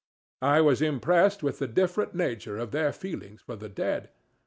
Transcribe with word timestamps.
I 0.41 0.61
was 0.61 0.81
impressed 0.81 1.43
with 1.43 1.59
the 1.59 1.67
different 1.67 2.15
nature 2.15 2.57
of 2.57 2.71
their 2.71 2.91
feelings 2.91 3.41
for 3.43 3.55
the 3.55 3.69
dead. 3.69 4.09